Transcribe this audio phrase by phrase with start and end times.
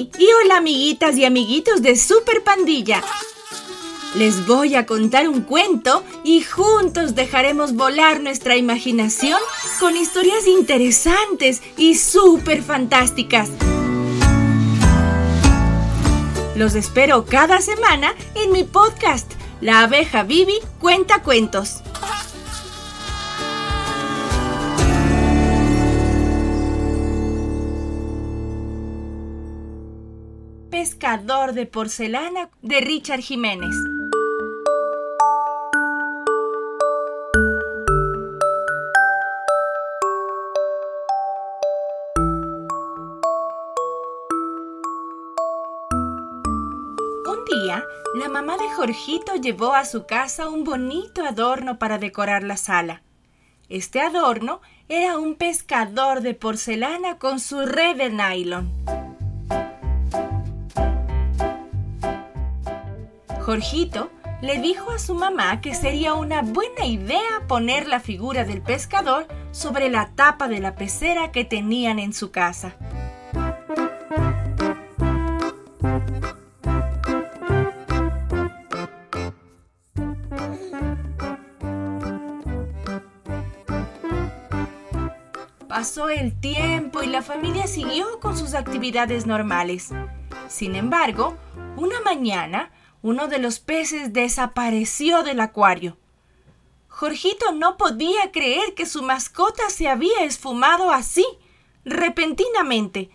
[0.00, 3.02] Y hola amiguitas y amiguitos de Super Pandilla.
[4.14, 9.38] Les voy a contar un cuento y juntos dejaremos volar nuestra imaginación
[9.78, 13.50] con historias interesantes y súper fantásticas.
[16.56, 21.82] Los espero cada semana en mi podcast, La abeja Vivi cuenta cuentos.
[30.70, 33.74] Pescador de porcelana de Richard Jiménez.
[47.26, 47.84] Un día,
[48.14, 53.02] la mamá de Jorgito llevó a su casa un bonito adorno para decorar la sala.
[53.68, 58.99] Este adorno era un pescador de porcelana con su red de nylon.
[63.50, 64.12] Jorgito
[64.42, 69.26] le dijo a su mamá que sería una buena idea poner la figura del pescador
[69.50, 72.76] sobre la tapa de la pecera que tenían en su casa.
[85.68, 89.90] Pasó el tiempo y la familia siguió con sus actividades normales.
[90.46, 91.36] Sin embargo,
[91.76, 92.70] una mañana,
[93.02, 95.96] uno de los peces desapareció del acuario.
[96.88, 101.24] Jorgito no podía creer que su mascota se había esfumado así,
[101.84, 103.10] repentinamente,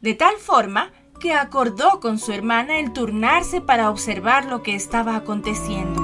[0.00, 5.16] de tal forma que acordó con su hermana el turnarse para observar lo que estaba
[5.16, 6.02] aconteciendo.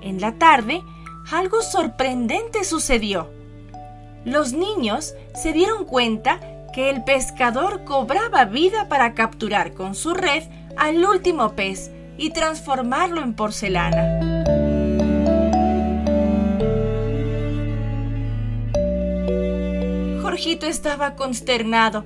[0.00, 0.82] En la tarde,
[1.30, 3.28] algo sorprendente sucedió.
[4.24, 6.40] Los niños se dieron cuenta
[6.72, 10.44] que el pescador cobraba vida para capturar con su red
[10.76, 14.20] al último pez y transformarlo en porcelana.
[20.22, 22.04] Jorgito estaba consternado,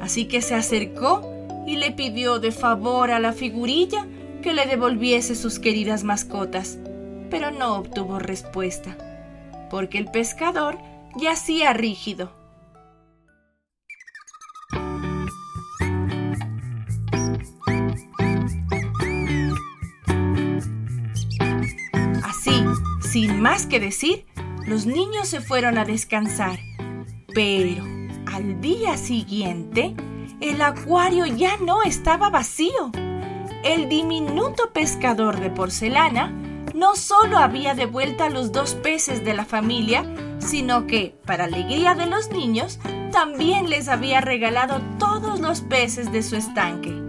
[0.00, 1.22] así que se acercó
[1.66, 4.06] y le pidió de favor a la figurilla
[4.42, 6.78] que le devolviese sus queridas mascotas
[7.30, 8.96] pero no obtuvo respuesta,
[9.70, 10.78] porque el pescador
[11.16, 12.32] yacía rígido.
[22.24, 22.64] Así,
[23.00, 24.26] sin más que decir,
[24.66, 26.58] los niños se fueron a descansar.
[27.34, 27.84] Pero
[28.26, 29.94] al día siguiente,
[30.40, 32.90] el acuario ya no estaba vacío.
[33.64, 36.32] El diminuto pescador de porcelana
[36.78, 40.04] no solo había de vuelta los dos peces de la familia,
[40.38, 42.78] sino que, para alegría de los niños,
[43.10, 47.07] también les había regalado todos los peces de su estanque.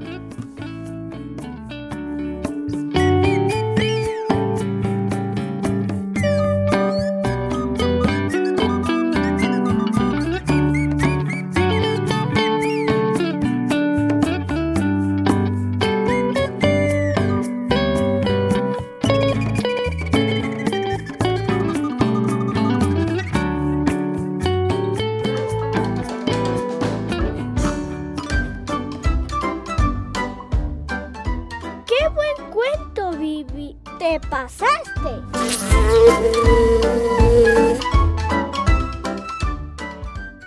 [33.99, 35.21] Te pasaste.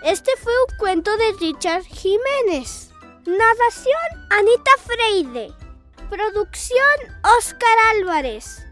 [0.02, 2.90] Este fue un cuento de Richard Jiménez.
[3.26, 5.52] Narración Anita Freide.
[6.08, 6.84] Producción
[7.38, 8.66] Oscar Álvarez.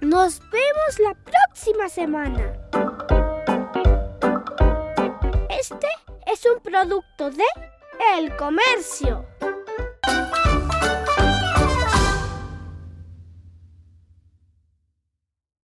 [0.00, 2.52] Nos vemos la próxima semana.
[5.48, 5.88] Este
[6.26, 7.44] es un producto de
[8.14, 9.26] El Comercio.